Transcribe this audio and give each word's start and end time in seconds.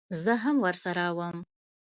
زه 0.23 0.33
هم 0.43 0.55
ورسره 0.65 1.03
وم. 1.17 1.37